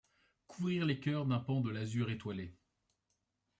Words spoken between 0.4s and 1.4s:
Couvrir les cœurs d’un